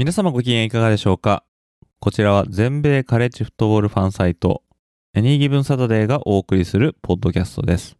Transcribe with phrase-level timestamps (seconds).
[0.00, 1.44] 皆様ご機嫌いかがでしょうか？
[1.98, 4.62] こちらは全米カレッジフットボールファンサイト
[5.12, 7.98] エニーギブンサタデーがお送りするポッドキャストです。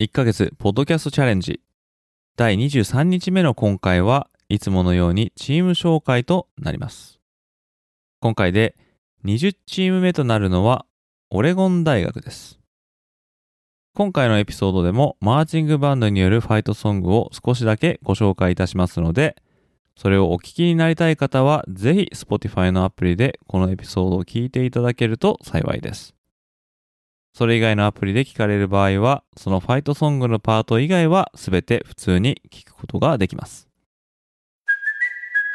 [0.00, 1.60] 1ヶ月ポッドキャストチャレンジ。
[2.38, 7.20] 第23日目の今回はいつものようにチーム紹介となります。
[8.20, 8.76] 今回で
[9.26, 10.86] 20チーム目となるのは
[11.28, 12.58] オレゴン大学です。
[13.94, 19.36] 今回のエピソードでもマーチングバンドによるファイトソングを少しだけご紹介いたしますので
[19.96, 26.14] それをお聞きになりたい方は、ぜひ Spotify のアプリでこのエピソードを聞いていただけると幸いです。
[27.32, 33.69] それ以外のアプリで聞かれる場合は、そのファイトソングのパート以外は全て普通に聞くことができます。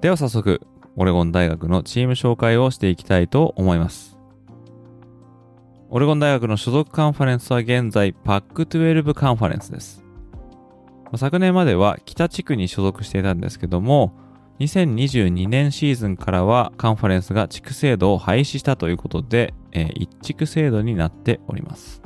[0.00, 0.62] では早速、
[0.96, 4.18] オレゴン大学のチーム紹介をしていきたいと思います。
[5.90, 10.02] オレゴン大学の所属カンファレンスは現在パック12カンファレンスです。
[11.16, 14.14] 昨年までは北地区に所属していたんですけども、
[14.60, 22.00] 2022年シーズンからはカンファレンスが地区制度を廃止したということで、えー、一地区制度になっております。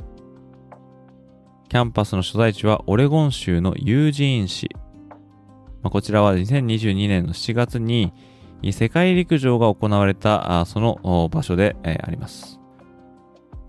[1.69, 4.69] キャンパスの所在地はオレゴン州のユージーン市
[5.85, 8.11] まあ、こちらは2022年の7月に
[8.71, 12.59] 世界陸上が行われたその場所であります。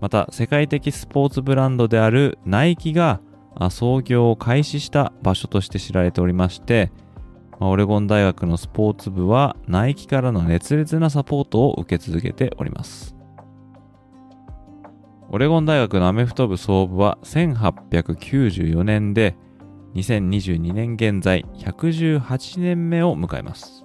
[0.01, 3.21] また世界的スポーツブランドであるナイキが
[3.69, 6.91] 創業を開始した場所として知られておりまして、
[7.59, 13.15] オレゴン大学のスポーツ部はナイキからの熱烈なサポートを受け続けております。
[15.29, 19.35] オレゴン大学のアメフト部総部は1894年で
[19.97, 23.83] 2022年現在118年目を迎えます。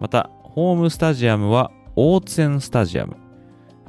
[0.00, 3.16] また、ホームスタジアムはオーツェンスタジアム。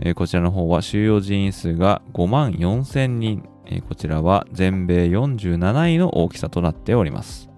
[0.02, 3.48] え、こちらの方は収容人員数が5万4000人。
[3.66, 7.50] え、こちらは全米47位の大きさとなっております。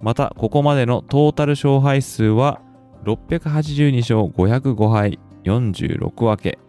[0.00, 2.60] また、ここまでのトータル勝敗数は
[3.04, 6.63] 682勝505敗46分け。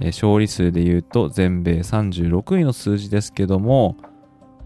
[0.00, 3.96] え勝利数で言うと全米36位の数字ですけども、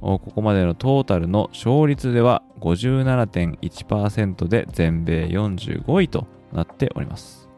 [0.01, 7.49] ここまでのトータルの勝率では57.1%で全米45位となっております。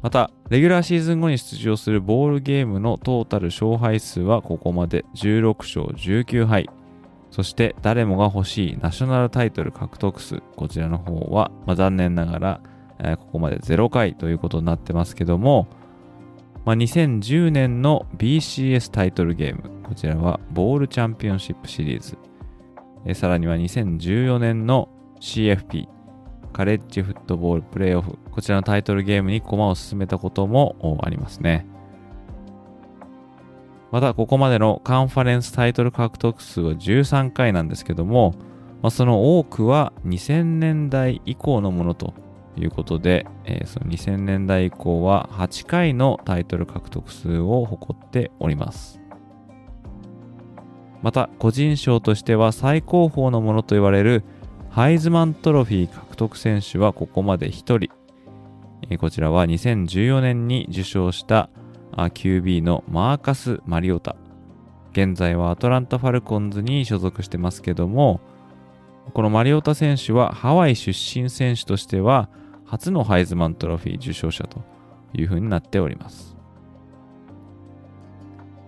[0.00, 6.70] また、レギュラーシーズン後に出場するボールゲームのトータル勝敗数はここまで16勝19敗。
[7.30, 12.60] そして誰もが欲しいナショナルタイトル獲得数、こちらの方は、まあ、残念ながら、
[13.00, 15.66] え、ここまで0回ということになってますけども、
[16.68, 22.18] まあ、2010年の BCS タイトルゲーム、こちらはボールチャンピオンシップシリーズ、
[23.06, 25.88] えさらには2014年の CFP、
[26.52, 31.64] カレッジフットボールプレイオフ、こちらのタイトルゲームに駒を進めたこともありますね。
[33.90, 38.34] また、ここまでのカンファレンスタイトル獲得数は13回なんですけども、
[38.82, 42.12] まあ、その多くは2000年代以降のものと
[42.56, 49.00] いうことで、えー、その2000年代以降は8回のタイトル獲得数を誇っております。
[51.02, 54.24] また、個人賞としては最高峰のものと言われる
[54.70, 57.88] ハイズマントロフィー獲得選手はここまで1人。
[58.90, 61.50] えー、こちらは2014年に受賞した
[61.92, 64.16] QB のマーカス・マリオタ。
[64.92, 68.20] 現在はアトランタ・ファルコンズに所属してますけども、
[69.12, 72.28] このマリオタ選手はハワイ出身選手としては
[72.64, 74.62] 初のハイズマントロフィー受賞者と
[75.14, 76.36] いうふうになっております。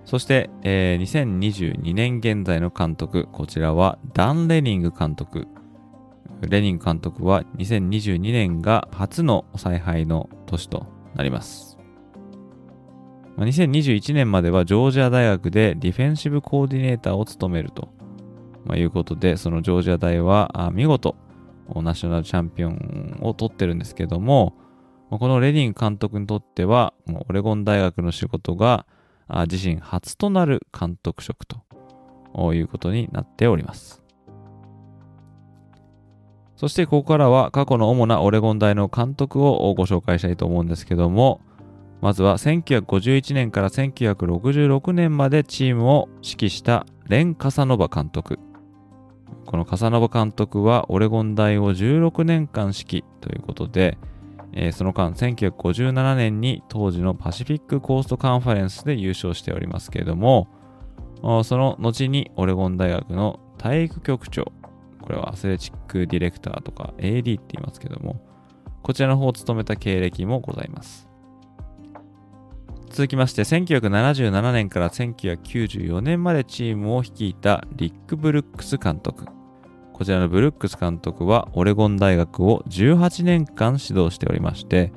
[0.04, 5.46] そして、えー2022年現在の監督、こちらはダン・レニング監督。
[6.40, 11.78] レニング監督は2022年が初の采配の年となります。
[13.36, 17.88] 2021年まではジョージア大学でディフェンシブコーディネーターを務めると
[18.64, 21.16] まあいうことで、そのジョージア大は見事
[21.74, 24.54] ナショナルチャンピオンを取ってるんですけども、
[25.10, 28.86] このレニン監督にとっては、もうオレゴン大学の仕事が
[29.50, 31.64] 自身初となる監督職と
[32.54, 34.02] いうことになっております。
[36.56, 41.40] そしてここからは過去の主なオレゴン大の監督をご紹介したいと思うんですけども、
[42.00, 48.38] まずは1951年から1966年までチームを指揮したレン・カサノバ監督。
[49.46, 53.98] このカサノバ監督はオレゴン大を16年間指揮ということで、
[54.52, 60.48] えーその間1957年に当時のパシフィックコーストカンファレンスで優勝しておりますけれども、
[61.44, 64.52] その後にオレゴン大学の体育局長、
[65.02, 68.20] これはアスレチックディレクターとか AD って言いますけども、
[68.82, 71.09] こちらの方を務めた経歴もございます。
[72.90, 79.26] 続きまして、1977年から1994年までチームを率いたリッチ・ブルックス監督。
[79.92, 84.92] こちらのブルックス監督はオレゴン大学を18年間指導しておりまして、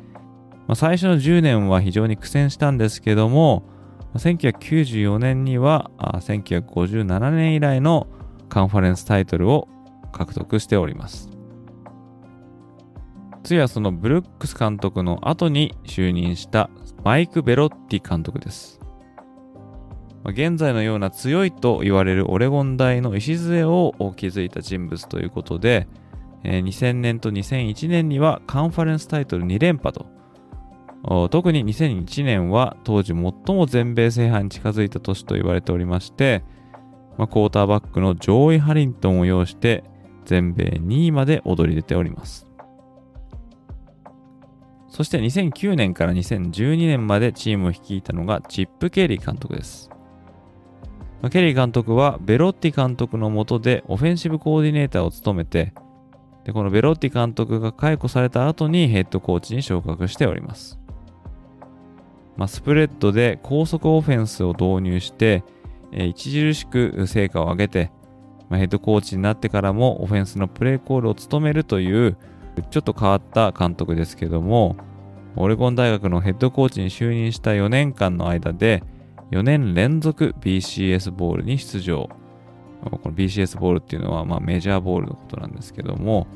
[0.67, 3.63] まあ最初の10年は非常に苦戦したんですけども、
[4.15, 8.07] 1994年にはあ1957年以来の
[8.49, 9.67] カンファレンスタイトルを
[10.11, 11.29] 獲得しております。
[13.43, 16.71] 次はそのブルックス監督の後に就任した
[17.03, 18.79] マイク・ベロッティ監督です。
[20.23, 25.87] ま現在のような強いと言われるオレゴン大の礎を築いた人物ということで、
[26.45, 33.15] え2000年と2001年にはカンファレンスタイトル2連覇と、特に2001年は当時最
[33.55, 36.43] も全米制覇に近づいた年と言われておりまして、
[37.17, 39.83] まあ、クォーターバックのジョーイ・ハリントンを擁して
[40.25, 42.52] 全米2位まで躍り出ております。
[44.93, 49.89] そして2009年から2012年までチームを率いたのがチップ・ケリー監督です。
[51.31, 55.73] ケリー監督はベロッティ監督の下でオフェンシブコーディネーターを務めて、
[56.43, 60.79] でこのベロッティ監督が解雇された後にヘッドコーチに昇格しております。
[62.37, 65.43] まあ、スプレッドで高速オフェンスを導入して、
[65.91, 67.91] え著しく成果を上げて、
[68.47, 72.15] まあ、ヘッドコーチになってからもオフェンスのプレーコールを務めるという
[72.61, 74.75] ちょっと変わった監督ですけども、
[75.35, 78.83] オレゴン大学のヘッドコーチに就任した4年間の間で、
[79.31, 82.09] 4年連続 BCS ボールに出場。
[82.83, 86.27] この BCS ボールっていうのはまメジャーボールのことなんですけども、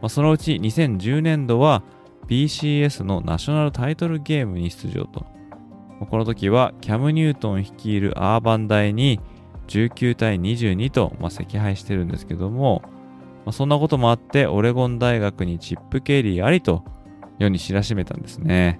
[0.00, 1.82] まあ、そのうち2010年度は
[2.26, 5.26] BCS のナショナルタイトルゲームに出場と。
[6.08, 9.20] この時はキャム・ニュートン率いるアーバン大に
[9.68, 12.82] 19対22と、まあ、惜敗してるんですけども、
[13.50, 16.84] まあ、そんなこともあってオレゴン大学にチップ・ケリーありと
[17.40, 18.78] 世に知らしめたんですね。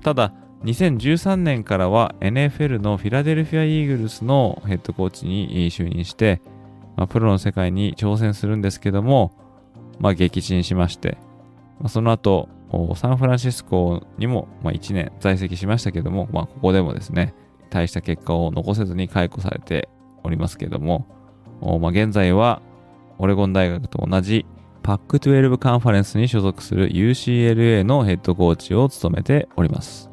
[0.00, 0.32] ただ、
[0.62, 6.40] 2013年からは NFL のフィラデルフィア・イーグルスのヘッドコーチに就任して、
[6.96, 9.32] まあ、プロの世界に挑戦するんですけども、
[9.98, 11.18] まあ、撃沈しまして、
[11.80, 12.48] まあ、その後、
[12.94, 17.34] サンフランシスコにも、ま、1年在籍しましたけども、まあ、ここでもですね、
[17.70, 19.88] 大した結果を残せずに解雇されて
[20.22, 21.08] おりますけども、
[21.80, 22.62] ま、現在は
[23.18, 24.46] オレゴン大学と同じ
[24.82, 30.10] パック12カンファレンスに所属する UCLA のヘッドコーチを務めております。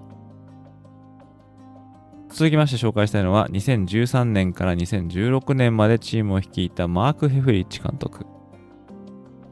[2.29, 8.25] 続きまして紹介したいのは2013年から2016年までチームを率いたマーク・ヘフリッチ監督。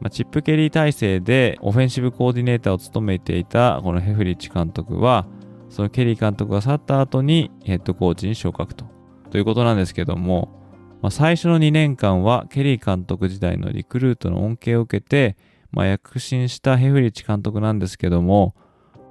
[0.00, 5.26] まあ、チップ・ケリー体制でオフェンシブコーディネーターを務めていたこのヘフリッチ監督は、
[5.70, 8.84] そのケリー監督が去った後にヘッドコーチに昇格と。
[9.30, 10.63] ということなんですけども、
[11.04, 15.36] まあ、最初の2年間はケリー監督時代のリクルートの恩恵を受けて、
[15.70, 18.54] まあ、躍進したヘフリッチ監督なんですけども、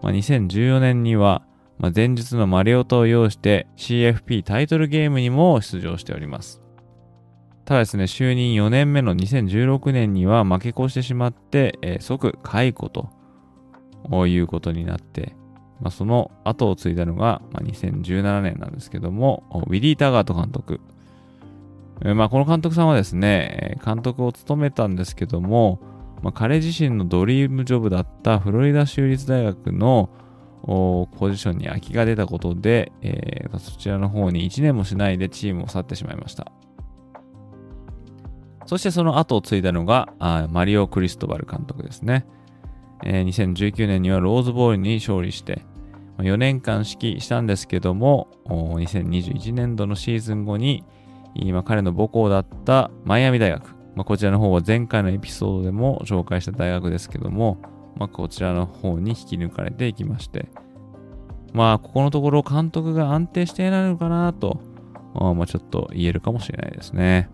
[0.02, 1.44] まあ、2014年には、
[1.78, 6.64] まあ、前日のマリオタを要して CFP タイトルゲームにも出場しております。
[7.64, 13.12] ただですね、就任4年目の2016年には負け越してしまって、えー即解雇と
[14.26, 15.36] いうことになって、
[15.80, 20.82] まあ、その後を継いだのが、まあ、2017年なんですけども、ウィリー・タガート監督。
[22.04, 25.80] まあ、この監督さんはですね、監督を務めたんですけども、
[26.22, 30.10] まあ、彼自身のドリームジョブだったフロリダ州立大学の
[30.66, 36.52] ポジションに空きが出たことで、えーそちらの方に1年もしないでチームを去ってしまいました。
[38.66, 42.26] そしてその後を継いだのがあマリオ・クリストバル監督ですね。
[43.06, 45.62] えー2019年にはローズボールに勝利して、
[46.18, 50.84] 4年間指揮したんですけども、2021年度のシーズン後に、
[51.36, 57.58] 今彼の母校だったマイアミ大学、まあ、こちらの方は前回のエピソードでも紹介した大学ですけども、
[57.96, 60.50] まあ、こちらの方に引き抜かれていきまして、
[61.54, 64.60] まあ、ここのところ監督が安定していないのかなと、
[65.14, 67.30] まあ、ちょっと言えるかもしれないですね。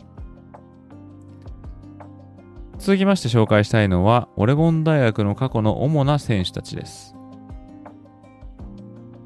[2.78, 7.14] 続きまして紹介したいのは、オレゴン大学の過去の主な選手たちです。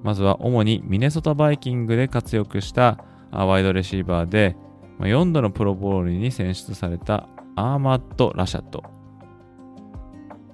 [0.02, 2.98] まずは主にミネソタバイキングで活躍した
[3.32, 4.56] ワイドレシーバーで、
[5.00, 8.84] 4度のプロボールに選出されたアーマッド・ラシャッド。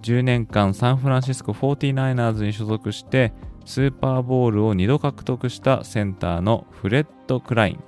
[0.01, 3.33] 10年間サンフランシスコ 49ers に所属して
[3.65, 7.83] スーパーボールを2度獲得したセンターのフレッド・クイラン。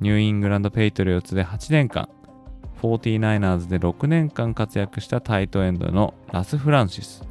[0.00, 2.08] ニューイングランド・ペイトリオッツで8年間、
[2.82, 7.24] 49ers で6年間活躍したタイトエンドのラス・フランシス。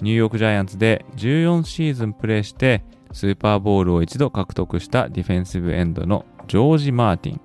[0.00, 7.40] ニューヨーク・ジャイアンツで14シーズンプレーしてスーパーボールを一度獲得したディフェンシブエンドのジョージ・マーティン。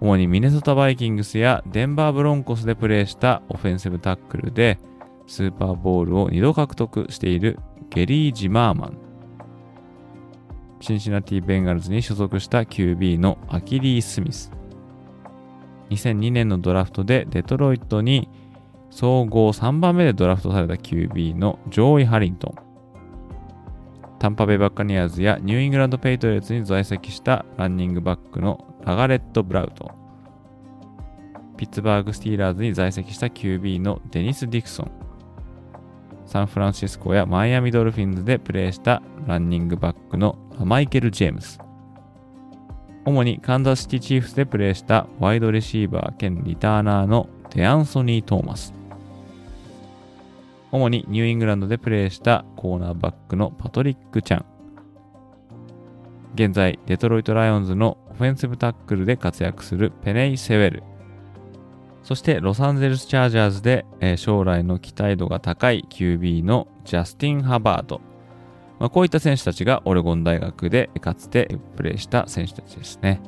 [0.00, 4.78] 主にミネソタ・バイキングスやデンバー・ブロンコスでプレーしたオフェンシブタックルで
[5.26, 7.58] スーパーボールを2度獲得している
[7.88, 8.98] ゲリー・ジマーマン。
[10.80, 14.52] シンシナティ・ベンガルズに所属した QB のアキリー・スミス。
[15.88, 18.28] 2002年のドラフトでデトロイトに
[18.90, 22.63] 総合3番目でドラフトされた QB のジョーイ・ハリントン。
[24.18, 29.90] タンパベイ・バッカニアーズやニューイングランド・ペイトリオッツに在籍したランニングバックのラガレット・ブラウト。
[31.56, 34.90] ピッツバーグ・スティーラーズに在籍した QB のデニス・ディクソン。
[36.26, 41.58] サンフランシスコやマイアミドルフィンズでプレーしたランニングバックのラマイケル・ジェームス。
[43.04, 48.72] 主にカンザスシティチーフスでプレーしたワイドレシーバー兼リターナーのデアンソニー・トーマス。
[50.74, 54.44] 主にニューイングランドでプレーしたコーナーバックのパトリック・チャン。
[56.34, 60.82] 現在、デトロイト・ライオンズのオフェンシブタックルで活躍するペネイ・セウェル。
[62.02, 68.00] そしてロサンゼルス・チャージャーズで、え、将来の期待度が高い QB のジャスティン・ハーバート。
[68.80, 73.20] まあ、こういった選手たちがオレゴン大学でかつてプレーした選手たちですね。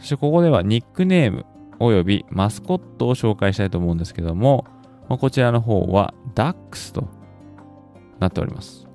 [0.00, 1.46] そしてここではニックネーム
[1.80, 4.64] およびマスコットを紹介したいと思うんですけども、
[5.08, 7.08] ま、こちらの方はダックスと
[8.18, 8.86] なっております。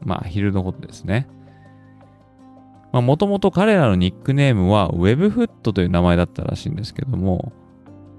[0.00, 1.28] まあ、昼のことですね。
[2.92, 7.52] もともと彼らのニックネームは Webfoot という名前だったらしいんですけども、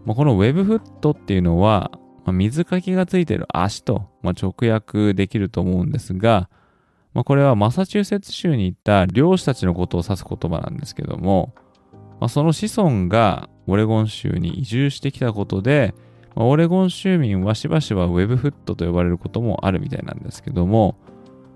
[0.06, 1.92] まあ、この Webfoot っていうのは、
[2.26, 6.50] まあ、水かきがついている足と、まあ、直訳できると思うんですが、
[7.14, 11.56] まあ、これはマサチューセッツ州に行った漁師たちのことを指す言葉なんですけども、
[12.20, 15.94] まあ、その子孫がオレゴン州に移住してきたことで、
[16.36, 20.98] まあ、オレゴン州民はしばしば Webfoot と呼ばれることもあるみたいなんですけども、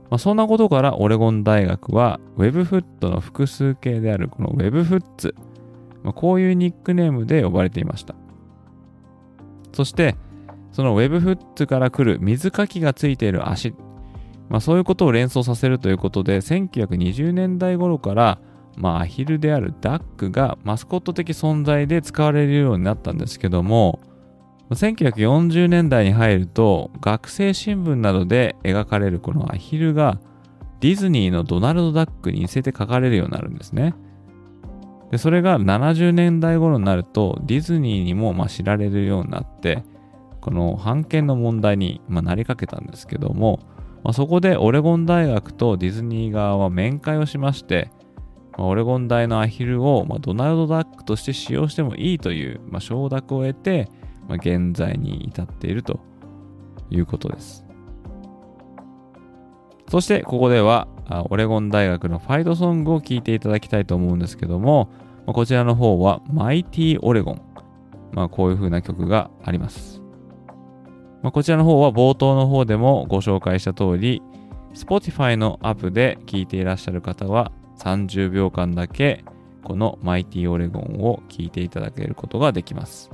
[0.09, 5.33] まあ、そんなことからオレゴン大学は Webfoot の複数形であるこの Webfoots、
[6.03, 8.15] まあ、こういうニックネームで呼ばれていました。
[9.71, 10.15] そして、
[10.71, 13.73] その Webfoots から来る水かきがついている足、
[14.49, 18.39] まあ、そういうことを連想させるということで、1920年代頃から、
[18.77, 23.99] まあ、アヒルであるダックがマスコット的存在で使われるようになったんですけども、
[24.71, 30.19] 1940年代に入ると学生新聞などで描かれるこのアヒルが
[30.79, 33.93] ディズニーのドナルド・ダックに似せて描かれるようになるんですね。
[35.11, 39.83] でそれが70年代頃になるとディズニーにもま知られるようになって
[40.39, 43.59] この版権の問題にまなりかけたんですけども、
[44.03, 47.91] まあ、そこでオレゴン大学とディズニー側は面会をしまして、
[48.57, 53.89] まあ、オレゴン大のアヒルをまあドナルド・ダックとして使用してもいいというまあ承諾を得て
[54.31, 55.99] まあ、現在に至っていると
[56.89, 57.65] いうことです。
[59.89, 60.87] そしてここでは
[61.29, 64.89] オレゴン大学のファイトソングを聴いていただきたいと思うんですけども、
[65.25, 67.41] まあ、こちらの方はマイティオレゴン。
[68.13, 70.01] まあ、こういう風な曲があります。
[71.21, 74.21] まあ、こちらの方は冒頭の方でもご紹介した通り、
[74.73, 77.51] Spotify のアップで聴いていらっしゃる方は
[77.81, 79.23] 30秒間だけ
[79.63, 83.09] このマイティオレゴンを聴いていただけることができます。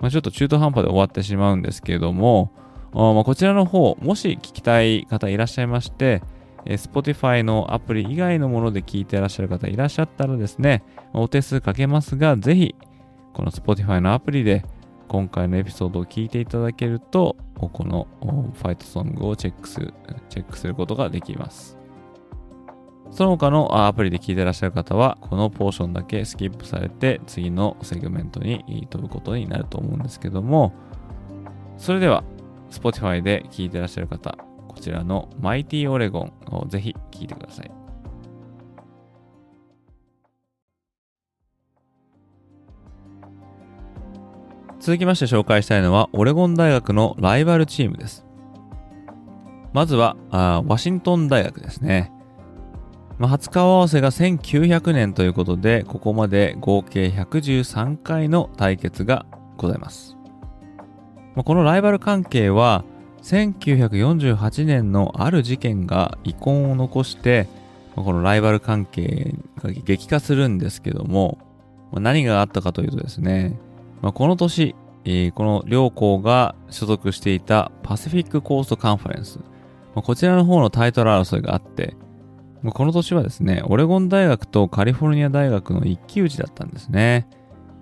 [0.00, 2.52] まあ、ちょっと中途半端で終わってしまうんですけれども、
[2.92, 6.22] ま、こちらの方、もし聞きたい方いらっしゃいまして、
[6.64, 10.82] え Spotify のアプリ以外のもので聞いてらっしゃる方いらっしゃったらですね、
[11.12, 12.74] お手数かけますが、ぜひ、
[13.32, 14.64] この Spotify のアプリで
[15.08, 18.08] 今回のエピソードを聞いていただけると、この
[18.54, 19.94] ファイトソングをチェックする、
[20.28, 21.81] チェックすることができます。
[23.12, 30.72] その他のアプリで聞いてらっしゃる方は、このポーションだけスキップされて、次のセグメントに飛ぶことになると思うんですけども、
[31.76, 32.24] それでは、
[32.70, 37.70] Spotify で聴いてらっしゃる方、こちらのマイティオレゴンをぜひ聴いてください。
[44.80, 48.24] 続きまして紹介したいのは、オレゴン大学のライバルチームです。
[49.74, 52.10] まずは、あワシントン大学ですね。
[53.22, 59.26] まあ、初顔合わせが1900年ということで、ここまで合計113回の対決が
[59.56, 60.16] ございます。
[61.36, 62.84] まあ、このライバル関係は、
[63.22, 67.46] 1948年のある事件が遺恨を残して、
[67.94, 71.38] まあ、このライバル関係が激化するんですけども、
[71.92, 73.56] まあ、何があったかというとですね、
[74.00, 74.74] まあ、この年、
[75.04, 79.38] えー、この両校が所属していたパシフィックコーストカンファレンス、
[79.94, 81.94] まあ、こちらの方のタイトル争いがあって、
[82.70, 87.26] この年はですね、オレゴン大学とカリフォルニア大学の一騎打ちだったんですね。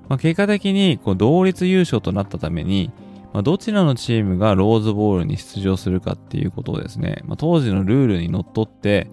[0.09, 2.91] まあ、結果的にこう同率優勝となったために、
[3.33, 9.11] まあ、どちらのチームがローズボールに出場するかっていうことをですね、まあ、当時のルールにのっとって、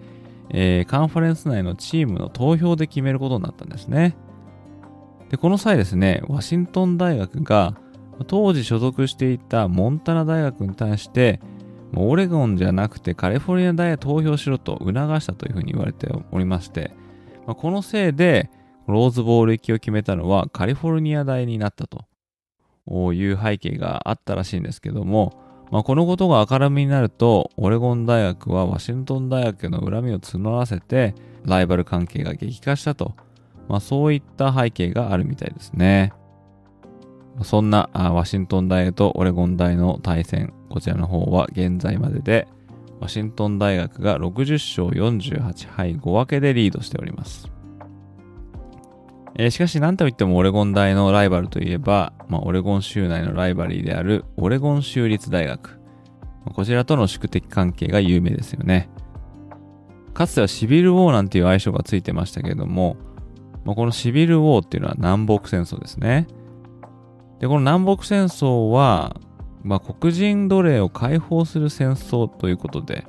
[0.50, 4.16] えー、カンファレンス内のチームの投票で決めることになったんですね。
[5.30, 7.76] で、この際ですね、ワシントン大学が
[8.26, 11.40] 当時所属していたモンタナ大学に対して、
[11.94, 16.92] オレゴンじゃなくてカリフォルニア大へ投票しろと促したというふうに言われておりまして、
[17.46, 18.50] まあこのせいで
[18.86, 22.04] ローズボール行きを決めたのはカリフォルニア大になったと
[23.12, 25.32] いう背景があったらしいんですけども、
[25.70, 31.14] まあ、このことが明るみになると、オレゴン大学はワシントン大学への恨みを募らせて、
[31.44, 33.14] ライバル関係が激化したと
[33.68, 36.12] まあ、そういった背景があるみたいですね。
[37.42, 42.48] そんなワシントン大とオレゴン大の対戦、こちらの方は現在までで、
[43.00, 47.50] ワシントン大学が60勝48敗5分けでリードしております。
[49.36, 55.78] えー、しかし何といってもオレゴン大のライバルといえば、まあ、オレゴン州内のライバリーであるオレゴン州立大学。
[56.54, 58.88] こちらとの宿敵関係が有名ですよね。
[60.12, 62.96] かつてはシビル・ウォーなんていう愛称がついてましたけれども、
[63.64, 66.26] まあ、このシビルウォーっていうのは南北戦争ですね。
[67.40, 69.16] で、この南北戦争は、
[69.62, 73.06] まあ、黒人奴隷を解放する戦争ということで、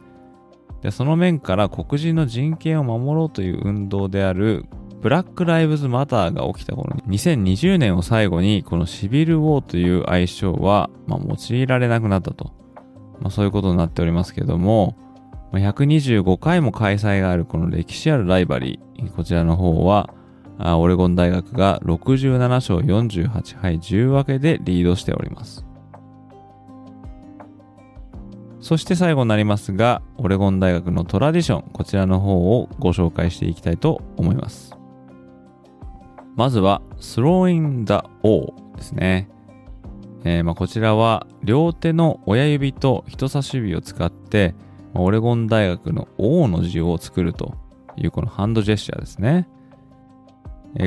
[0.81, 4.65] でその面から黒人の人権を守ろうという運動である
[5.01, 12.53] ブラック・ライブズ・マターが起きた頃に2020年を最後にこのシビル・ウォーという愛称は、まあ、用いられなくなったと、
[13.19, 14.97] まあ、そういうことになっておりますけども、
[15.53, 20.13] 125回も開催があるこの歴史あるライバリーこちらの方は
[20.60, 25.65] オレゴン大学が67勝48敗10分けでリードしております。
[28.60, 34.78] そして最後になりますが、オレゴン大学のトラディション、こちらの方をご紹介していきたいと思います。
[36.36, 39.30] まずは、Throwing the O ですね。
[40.26, 44.56] えー、まあこちらは両手の親指と人差し指を使って、
[44.93, 47.56] オレゴン大学の O の字を作ると
[47.95, 49.48] いうこのハンドジェスチャーですね。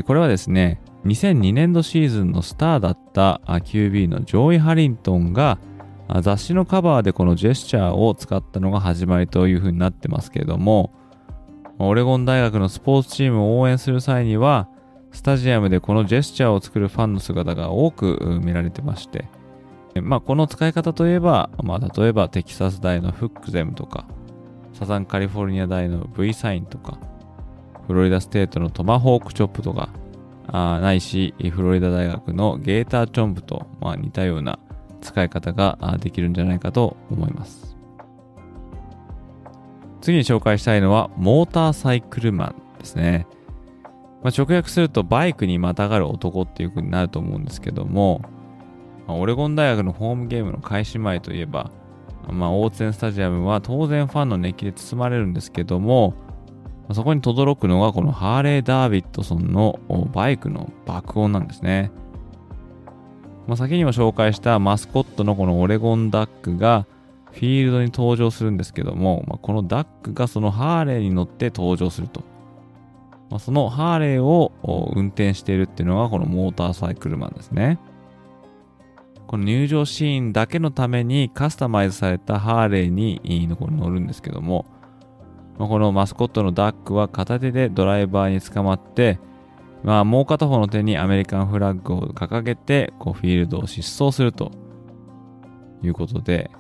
[0.04, 5.58] これはですね、2002年度シーズンのスターだった QB のジョイ・ハリントンが
[6.20, 10.92] 雑誌のカバーでこのジェスチャーを使ったのが始まりというふうになってますけれども、
[11.78, 14.68] オレゴン大学のスポーツチームを応援する際には、
[15.10, 19.26] スタジアムでこのジェスチャーを作るファンの姿が多く見られてまして、
[20.00, 24.06] まあ、この使い方といえば、まあ、例えばテキサス大のフックゼムとか、
[24.72, 26.98] サザンカリフォルニア大の V サインとか、
[27.86, 29.88] フロリダステートのトマホークチョップとか、
[30.48, 34.58] あないし、フロリダ大学のゲーターチョンプと、まあ、似たような
[35.00, 37.76] 使い方ができるんじゃないかと思います。
[40.00, 43.26] 次に紹介したいのは、モーターサイクルマンですね。
[44.22, 48.22] まあ、直訳すると、バイクにまたがる男っていう風になると思うんですけども、
[49.06, 51.70] ま、オレゴン大学のホームゲームの開始前といえば、
[52.30, 56.14] まあ、オーツェンスタジアムは当然ファンの熱気で包まれるんですけども、
[56.90, 59.78] そこに轟くのがこのハーレー・ダービッドソンの
[60.12, 61.90] バイクの爆音なんですね。
[63.46, 66.86] まあ、先にも紹介したマスコットのこのオレゴンダックが
[67.32, 72.22] フィールドに登場するんですけども、まあ、このダックがそのハーレーに乗って登場すると。
[73.30, 74.52] まあ、そのハーレーを
[74.94, 77.78] 運転しているっていうのがこのモーターサイクルマンですね。
[79.26, 84.66] この入場シーンだけのためにカスタマイズされたハーレーに乗るんですけども、
[85.58, 89.18] まあ、このマスコットのダックは片手でドライバーに捕まって、
[89.82, 94.50] まあ、もう片方の手にアメリカンフラッグを掲げて、こうフィールドを疾走すると
[95.82, 96.50] いうことで、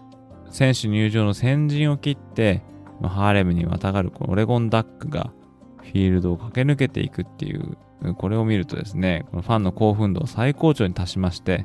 [0.50, 2.62] 選手入場の先陣を切って、
[3.00, 5.32] ま、ハーレムにまたがるこのオレゴンダックが
[5.78, 7.76] フィールドを駆け抜けていくっていう、
[8.16, 11.64] これを見るとですね、このファンの興奮度を最高潮に達しまして、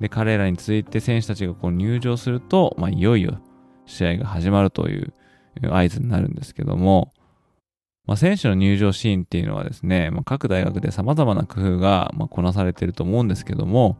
[0.00, 3.38] で、彼らに続いて選手たちがこう入場すると、まあ、いよいよ
[3.86, 5.12] 試合が始まるという
[5.70, 7.12] 合図になるんですけども、
[8.06, 13.96] まあ、選手の入場シーンっていうのはですね、まあ、各大学で様々な工夫がまこなされてると思うんですけども、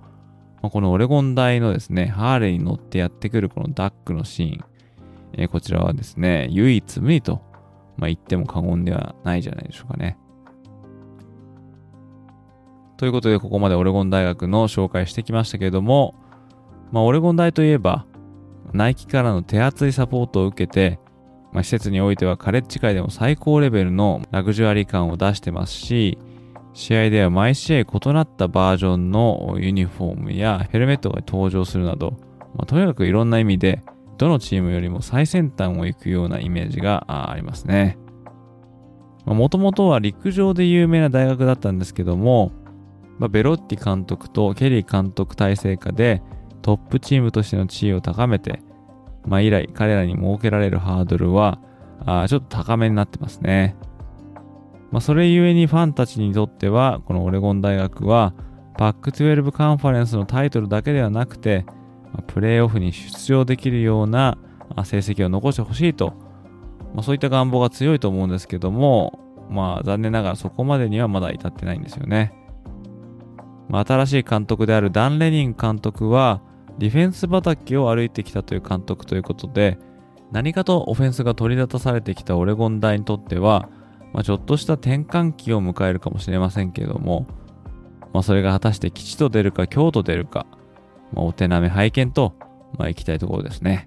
[0.61, 4.65] まあ、このオレゴン大のですね、ハーレーに乗ってやってくるこのダックのシーン、
[5.35, 7.43] えー、こちらはですね、唯一無二と、
[7.97, 10.19] まあ、言っても過言ではないじゃないでしょうかね。
[12.97, 16.15] ということで、ここまでオレゴン大学の紹介してきましたけれども、
[16.93, 18.07] まあ、オレゴン大といえば、
[18.73, 21.01] ナイキからの手厚いサポートを受けて、
[21.53, 26.19] まあ、施設においてはカレッジ界でも最高レベルのラグジュアリー感を出してますし、
[26.75, 32.12] 試合では毎試合異なったバージョンのユニフォームやヘルメットが登場するなど、
[32.55, 33.83] まあ、とにかくいろんな意味で、
[34.19, 37.99] どのチームよりも最先端を行くようなイメージがありますね。
[39.27, 42.53] もともとは陸上で有名な大学だったんですけども、
[43.19, 46.23] まあ、ベロッティ監督とケリー監督体制下で
[46.62, 48.62] トップチームとしての地位を高めて、
[49.26, 51.58] まあ、以来彼らに設けられるハードルは
[52.04, 53.76] あちょっと高めになってますね。
[54.90, 58.35] まあ、それゆえにファンたちにとっては、このオレゴン大学は、
[58.76, 61.64] パック12カンファレンスのタイトルだけではなくて、
[62.12, 64.37] まあ、プレーオフに出場できるような
[64.85, 66.12] 成績を残してほしいと、
[66.94, 72.32] まあ、そういった願望が強いと思うんですけども、まあ残念ながらそこまでにはまだ至ってないんですよね。
[73.68, 76.42] まあ、新しい監督であるダン・レニン監督は、
[76.78, 79.78] ディフェンス畑を歩いてきたという監督ということで、
[80.32, 83.68] 何かとオフェンスが取り立たされてきたオレゴン大にとっては、
[84.12, 87.26] まあ、ちょっとした転換期を迎えるかもしれませんけれども、
[88.12, 90.46] まあ、それが果たして吉と出るか京と出るか、
[91.12, 92.35] まあ、お手並み拝見と、
[92.78, 93.87] まあ、いきたいところですね。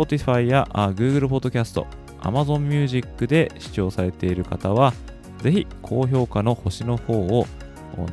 [0.00, 1.84] Spotify や Google Podcast、
[2.20, 4.94] Amazon Music で視聴されている方は、
[5.42, 7.46] ぜひ高評価の星の方を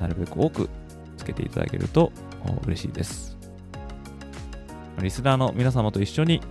[0.02, 0.69] なるべく多く
[1.17, 2.12] つけていただけると
[2.65, 3.38] 嬉しいです。
[5.02, 6.41] リスナーの皆様と一緒に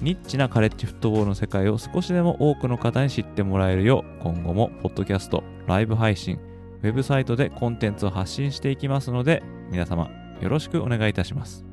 [0.00, 6.38] ニッチなカレッジフットボールの世界を少しでも多くの方に知ってもらえるよう今後もポッドキャスト、ライブ配信、
[6.82, 11.69] ウェブサイトでコンテンツを発信していきますので皆様よろしくお願いいたします。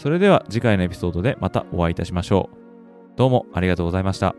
[0.00, 2.56] それでは次回のエピソードでまたお会いいたしましょう。
[3.18, 4.34] どうもありがとうございました。